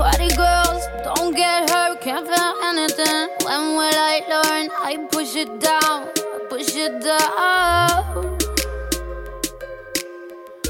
[0.00, 3.28] Party girls, don't get hurt, can't feel anything.
[3.44, 4.70] When will I learn?
[4.82, 6.06] I push it down,
[6.48, 8.02] push it down.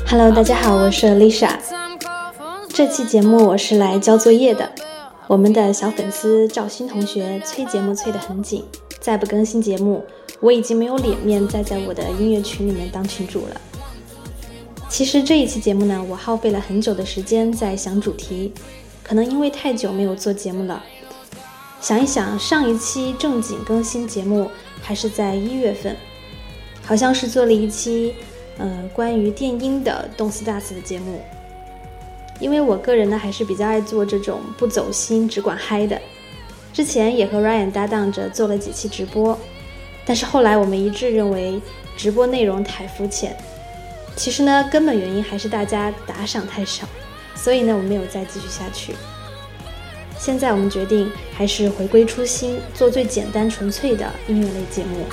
[0.08, 1.50] Hello，大家好，我是 Lisa。
[2.70, 4.68] 这期节目我是来交作业的。
[5.28, 8.64] 我们的小粉丝赵鑫同学催节目催得很紧，
[8.98, 10.04] 再不更新节目，
[10.40, 13.60] 我已经没有脸面再在我的音乐群里面当群主了。
[14.88, 18.52] 其实这一期节目呢，我耗费了很久的时间在想主题，
[19.10, 20.80] 可能因为太久没有做节目了。
[21.80, 24.48] 想一想，上一期正经更新节目
[24.80, 25.96] 还是在一月份，
[26.84, 28.14] 好像是做了一期，
[28.56, 31.20] 呃，关于电音的动次大次的节目。
[32.38, 36.00] 因为我个人呢，还是比较爱做这种不走心、只管嗨的。
[36.72, 39.36] 之前也和 Ryan 搭档着做了几期直播，
[40.04, 41.60] 但是后来我们一致认为
[41.96, 43.36] 直播内容太肤浅。
[44.14, 46.86] 其实呢，根本原因还是大家打赏太少，
[47.42, 48.94] 所以呢，我没有再继续下去。
[50.18, 55.06] 现在我们决定还是回归初心，做最简单纯粹的音乐类节目。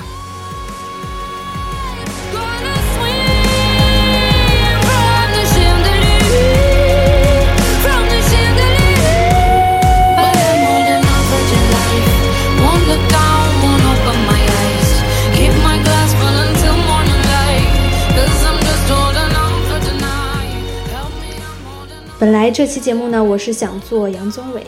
[22.20, 24.66] 本来这期节目呢，我是想做杨宗纬，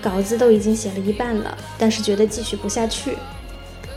[0.00, 3.14] 稿子都已经写了一半了，但是觉得继续不下去，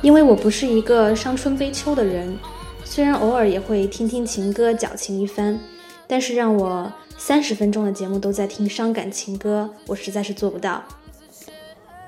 [0.02, 2.38] 因为我不是一个伤春悲秋的人，
[2.84, 5.58] 虽然偶尔也会听听情歌矫情一番，
[6.06, 10.84] 但是让我三十分钟的节目都在听伤感情歌，我实在是做不到。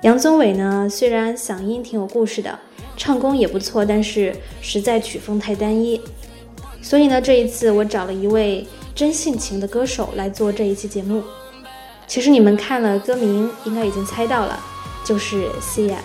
[0.01, 2.59] 杨宗纬呢，虽然嗓音挺有故事的，
[2.97, 6.01] 唱功也不错，但是实在曲风太单一，
[6.81, 8.67] 所以呢，这一次我找了一位。
[8.95, 11.23] 真性情的歌手来做这一期节目，
[12.05, 14.59] 其实你们看了歌名，应该已经猜到了，
[15.03, 15.97] 就是 Sia。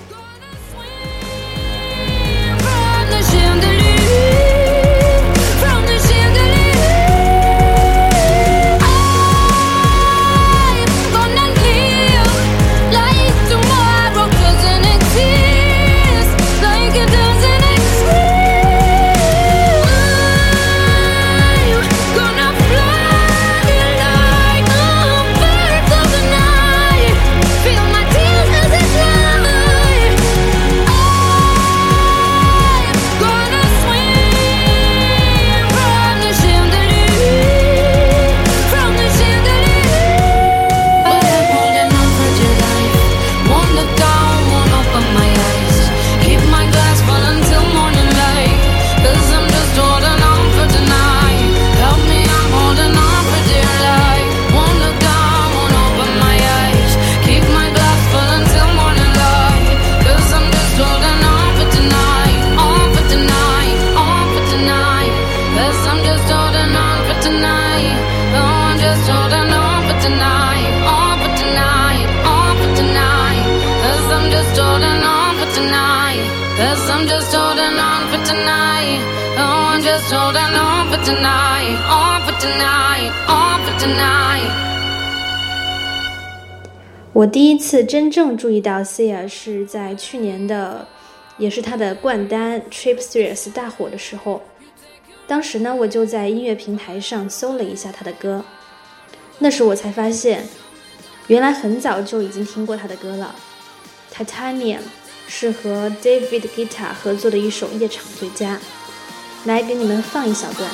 [76.59, 78.99] Cause I'm just holding on for tonight.
[79.39, 81.79] Oh, I'm just holding on for tonight.
[81.89, 83.13] On for tonight.
[83.29, 84.51] On for tonight.
[87.13, 90.85] 我第一次真正注意到 Sia 是在去年的，
[91.37, 94.43] 也是他的冠单《Trip Series》大火的时候。
[95.29, 98.45] 当时呢，我就在音乐平台上搜了一下他的歌，
[99.39, 100.45] 那时我才发现，
[101.29, 103.33] 原来很早就已经听过他的歌了，
[104.27, 104.79] 《Titanium》。
[105.29, 108.59] 是和 David Guetta 合作的一首夜场最佳，
[109.45, 110.69] 来给你们放一小段。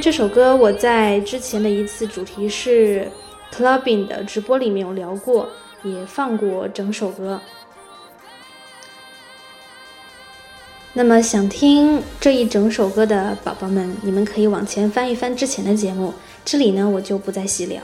[0.00, 3.06] 这首歌，我在之前的一次主题是
[3.52, 5.46] clubbing 的直播里面有聊过，
[5.82, 7.38] 也放过整首歌。
[10.94, 16.14] 那么想听这一整首歌的宝宝们，你们可以往前翻一翻之前的节目，
[16.44, 17.82] 这里呢我就不再细聊。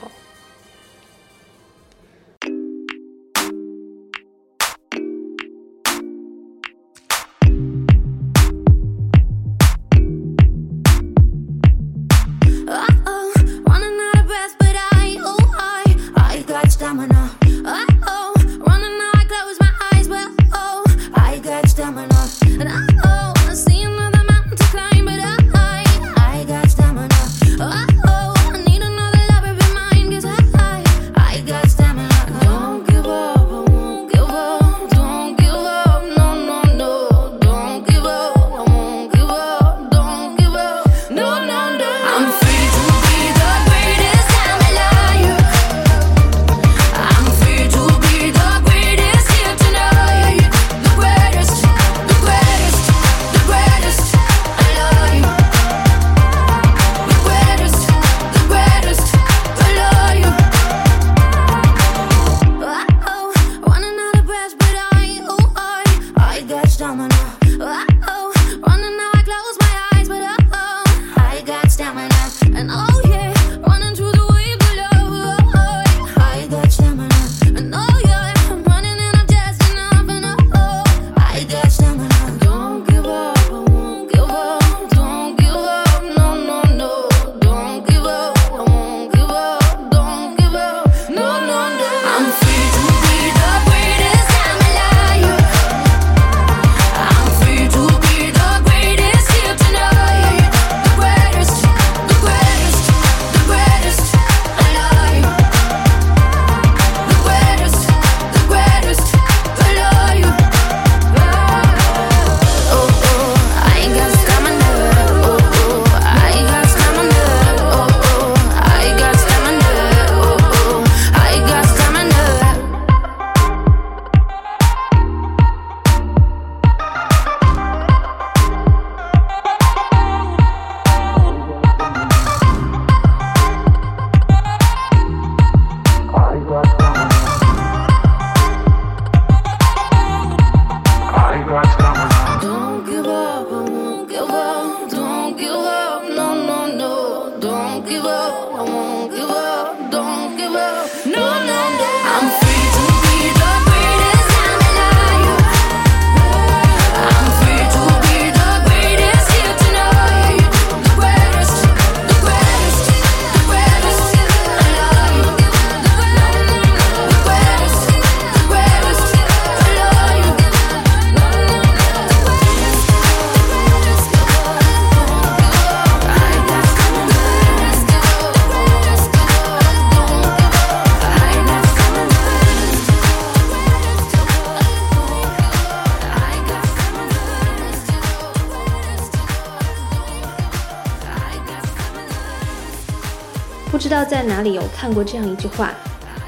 [194.27, 195.73] 哪里有看过这样一句话：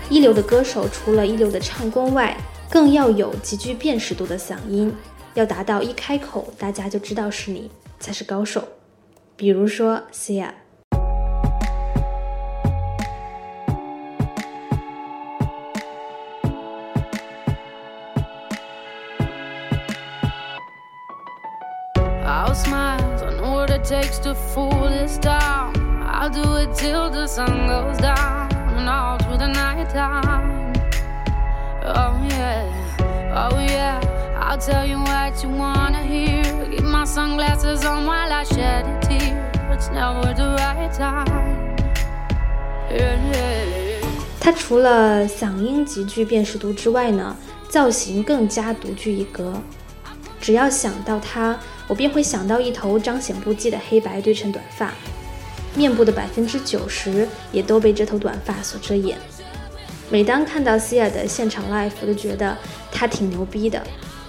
[0.09, 2.37] 一流的歌手除了一流的唱功外，
[2.71, 4.95] 更要有极具辨识度的嗓音，
[5.35, 8.67] 要达到一开口大家就知道是你才是高手。
[9.37, 10.51] 比如说 Sia。
[23.89, 25.88] takes to fool this town.
[26.21, 30.73] I'll do it till the sun goes down and all through the night time.
[31.85, 32.67] Oh yeah,
[33.33, 34.01] oh yeah.
[34.37, 36.43] I'll tell you what you wanna hear.
[36.73, 39.49] Keep my sunglasses on while I shed a tear.
[39.71, 41.77] It's never the right time.
[42.91, 44.05] Yeah, yeah.
[44.41, 47.37] 他除了嗓音极具辨识度之外呢，
[47.69, 49.55] 造型更加独具一格。
[50.41, 51.57] 只要想到他。
[51.87, 54.93] 我便会想到一头彰显不羁的黑白对称短发，
[55.75, 59.17] 面部的百分之九十也都被这头短发所遮掩。
[60.11, 62.57] 每当看到 Sia 的现场 live，我就觉得
[62.91, 63.83] 他挺牛逼的，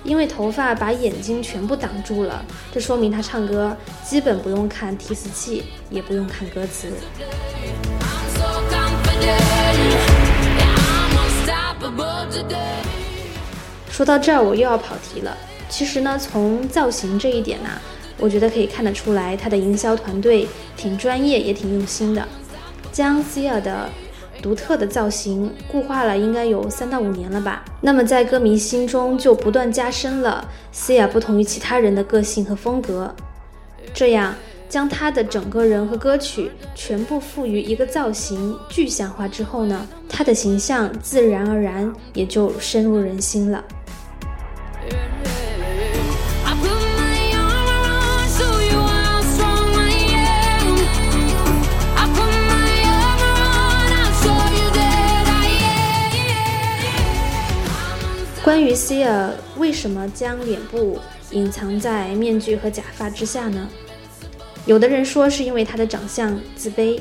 [0.04, 6.92] 因为头发把眼睛全部挡住了，这说明他唱歌基本不用看提词器，也不用看歌词。
[13.90, 15.38] 说到这儿，我又要跑题了。
[15.70, 17.70] 其实呢，从造型这一点呢，
[18.20, 22.28] 我觉得可以看得出来，他的营销团队挺专业，也挺用心的，
[22.92, 23.90] 将 Sia 的
[24.42, 27.64] 独特的造型固化了，应该有三到五年了吧。
[27.82, 33.14] 那么在歌迷心中就不断加深了 Sia 不同于其他人的个性和风格。
[33.94, 34.36] 这样
[34.68, 43.64] 将他的整个人和歌曲全部赋予一个造型具象化之后呢，他的形象自然而然也就深入人心了。
[58.50, 60.98] 关于 Sia 为什么将脸部
[61.30, 63.70] 隐藏在面具和假发之下呢？
[64.66, 67.00] 有的人说是因为他的长相自卑，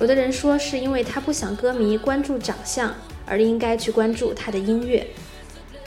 [0.00, 2.92] 有的人说是因为他不想歌迷关注长相，
[3.24, 5.06] 而应该去关注他的音乐，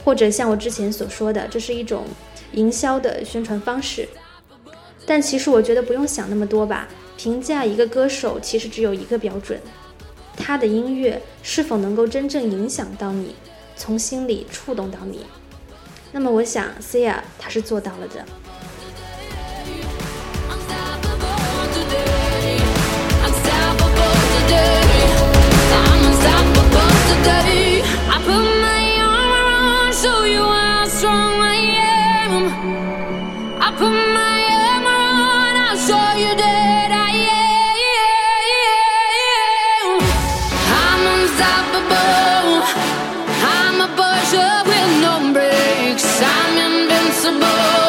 [0.02, 2.04] 或者像我之前所说的，这是一种
[2.52, 4.08] 营销的宣传方式。
[5.04, 6.88] 但其实我觉得不用想那么多吧。
[7.18, 9.60] 评价一个歌手其实只有一个标准：
[10.38, 13.34] 他的音乐是否能够真正影响到你。
[13.76, 15.24] 从心里触动到你，
[16.10, 18.24] 那么我想，Sia 他是做到了的。
[43.86, 46.20] my boys up with no breaks.
[46.22, 47.85] I'm invincible.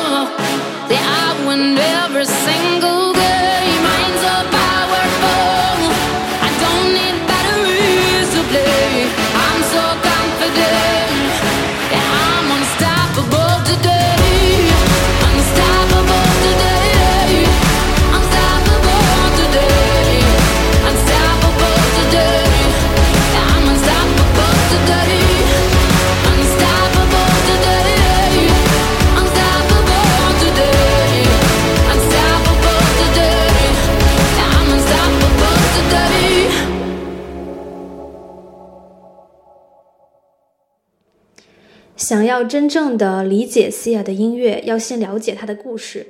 [42.38, 46.06] 要真正的理解 Sia 的音乐，要先了解他的故事。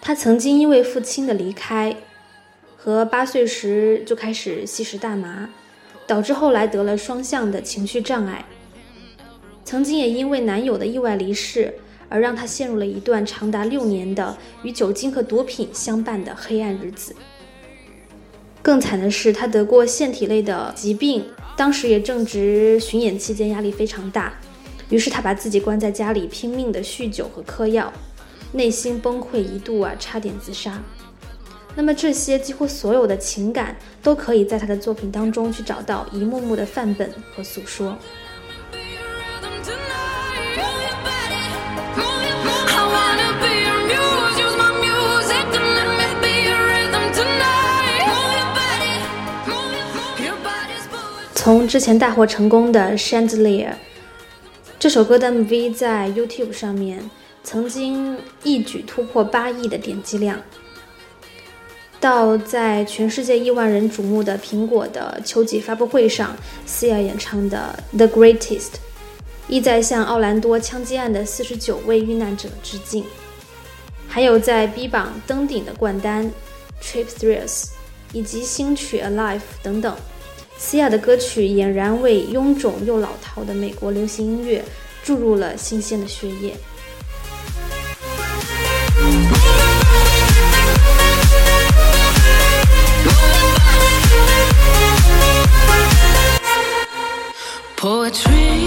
[0.00, 1.94] 他曾经因为父亲的离开，
[2.78, 5.50] 和八岁时就开始吸食大麻，
[6.06, 8.46] 导致后来得了双向的情绪障碍。
[9.66, 11.74] 曾经也因为男友的意外离世，
[12.08, 17.14] 而让他陷入了一段长达六年的与酒精和毒品相伴的黑暗日子。
[18.62, 24.32] 更惨的是，他得过腺体类的疾病，当时也正值巡演期间，压力非常大。
[24.92, 27.90] 于是他把自己关在家里，拼命的酗酒和嗑药，
[28.52, 30.78] 内心崩溃，一度啊差点自杀。
[31.74, 37.96] 那么这些几乎所有的情感，都可以在他的作品当中去找到一幕幕的范本和诉说。
[51.34, 53.70] 从之前大获成功的《Chandelier》。
[54.82, 57.08] 这首歌的 MV 在 YouTube 上面
[57.44, 60.36] 曾经一举突破八亿的点击量。
[62.00, 66.36] 到在全世界亿万人瞩目的苹果的秋季发布会上
[66.66, 68.58] ，Sia 演唱的《The Greatest》，
[69.46, 73.04] 意在向奥兰多枪击案的四十九位遇难者致敬。
[74.08, 76.28] 还有在 B 榜登顶的冠单
[76.82, 77.66] 《Trip Thrills》，
[78.12, 79.96] 以及新曲《Alive》等等
[80.62, 84.64] 西亚的歌曲俨然为臃肿又老套的美国流行音乐
[85.02, 86.54] 注入了新鲜的血液。
[97.76, 98.61] Poetry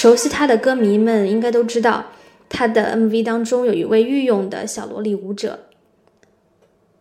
[0.00, 2.06] 熟悉他的歌迷们应该都知道，
[2.48, 5.58] 他的 MV 当中有一位御用的小萝莉舞者，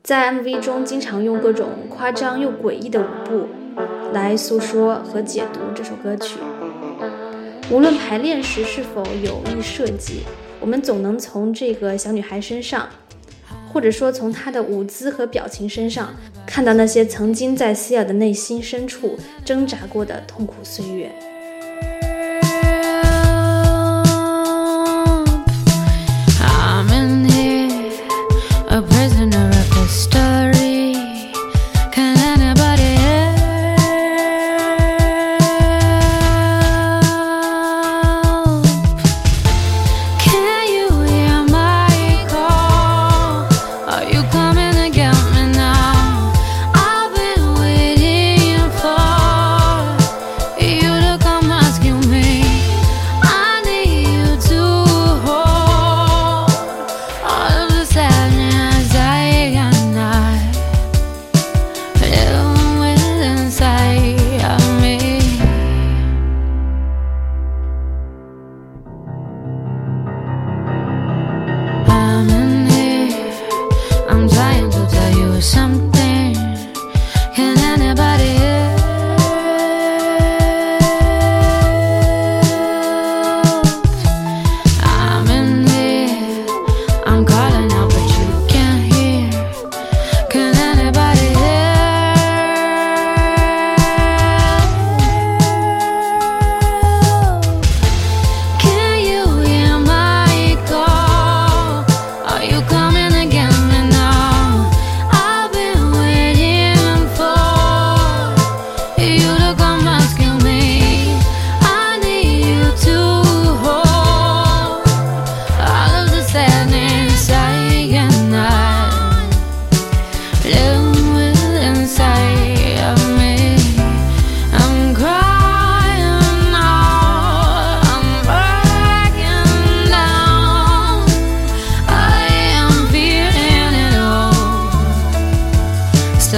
[0.04, 3.48] 在 MV 中经常用各种夸张又诡异的舞步
[4.12, 6.40] 来诉说和解读这首歌曲。
[7.72, 10.24] 无论排练时是否有意设计，
[10.60, 12.90] 我们总能从这个小女孩身上，
[13.72, 16.14] 或者说从她的舞姿和表情身上，
[16.46, 21.10] 看到那些曾经在希尔的内心深处挣扎过的痛苦岁月。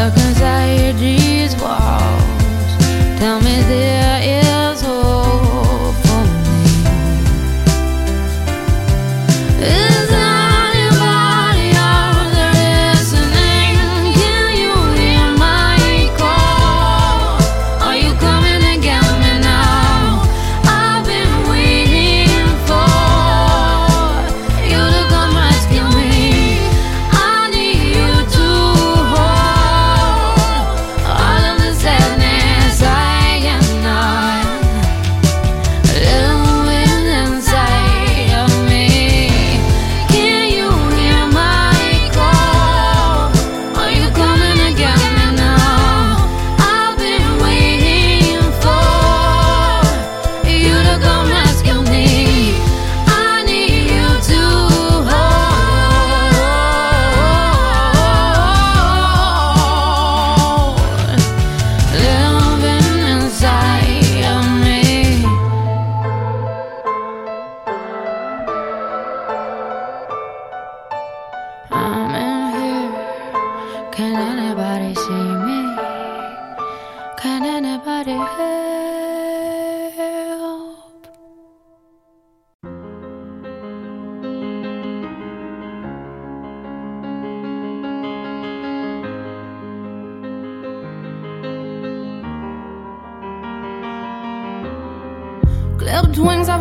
[0.01, 0.30] sucker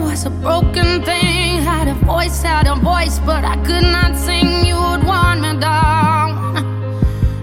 [0.01, 1.63] was a broken thing.
[1.63, 4.65] Had a voice, had a voice, but I could not sing.
[4.65, 6.31] You would want me down.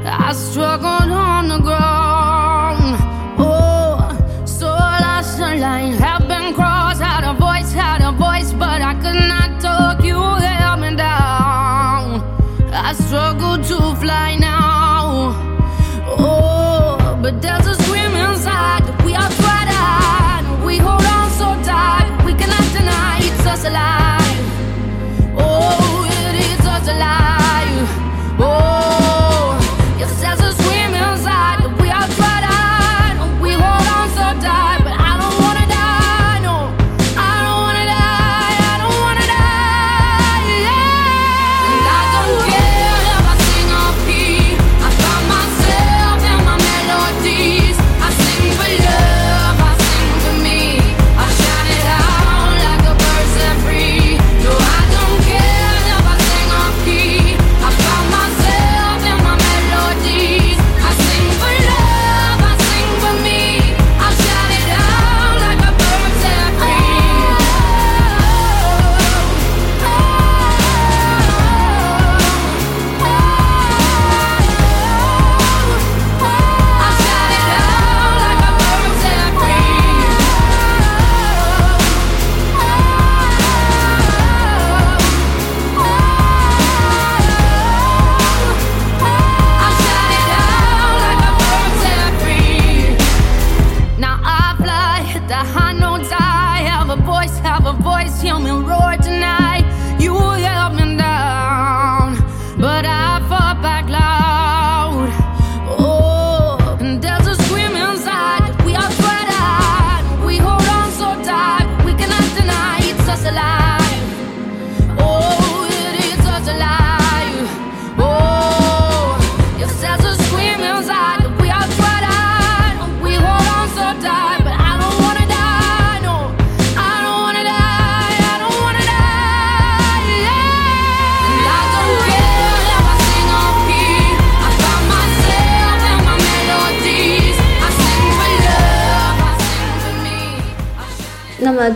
[0.06, 1.07] I struggled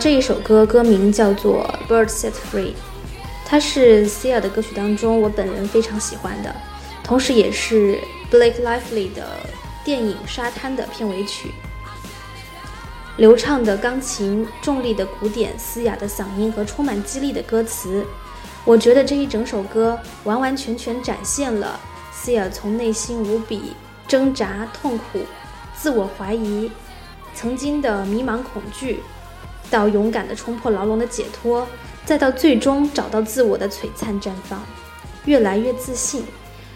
[0.02, 2.70] 这一首歌歌名叫做《Bird Set Free》，
[3.46, 6.52] 它是 Sia 的歌曲当中我本人非常喜欢的，
[7.04, 9.24] 同时也是 Blake Lively 的
[9.84, 11.52] 电影《沙滩》的片尾曲。
[13.16, 18.04] 流畅的钢琴、重力的鼓点、嘶哑的嗓音和充满激励的歌词，
[18.64, 21.78] 我觉得这一整首歌完完全全展现了
[22.12, 23.74] Sia 从内心无比
[24.08, 25.20] 挣扎、痛苦、
[25.76, 26.72] 自我怀疑，
[27.36, 29.00] 曾经的迷茫、恐惧，
[29.72, 31.66] 到勇敢的冲破牢笼的解脱，
[32.04, 34.62] 再到最终找到自我的璀璨绽放，
[35.24, 36.26] 越来越自信，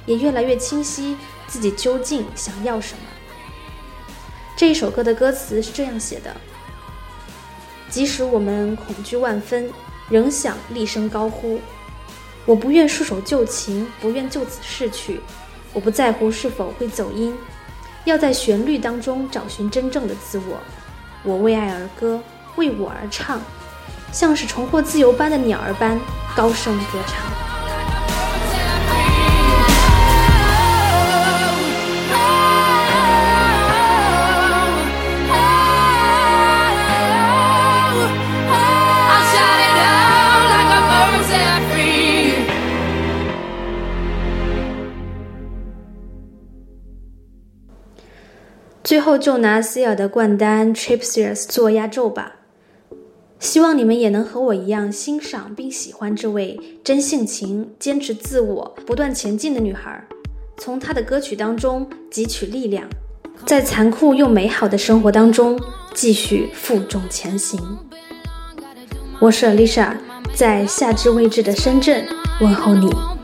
[0.07, 1.15] 也越来越清晰
[1.47, 3.01] 自己究竟想要什么。
[4.57, 6.35] 这一首歌的歌词是这样写的：
[7.91, 9.71] 即使我们恐惧万分，
[10.09, 11.61] 仍想厉声高呼。
[12.47, 15.21] 我不愿束手就擒，不愿就此逝去。
[15.75, 17.37] 我不在乎是否会走音，
[18.07, 20.59] 要在旋律当中找寻真正的自我。
[21.23, 22.19] 我为爱而歌，
[22.57, 23.40] 为我而唱，
[24.12, 25.99] 像是重获自由般的鸟儿般
[26.35, 27.25] 高声歌唱。
[48.83, 52.36] 最后就拿 Sia 的冠单《Tripsius》做压轴吧。
[53.38, 60.03] 希望你们也能和我一样欣赏并喜欢这位真性情、坚持自我、不断前进的女孩，
[60.57, 62.88] 从她的歌曲当中汲取力量，
[63.44, 65.61] 在残酷又美好的生活当中
[65.94, 67.61] 继续负重前行。
[69.20, 69.94] 我是 Alicia，
[70.35, 72.07] 在夏至未至的深圳
[72.40, 73.16] 问候你。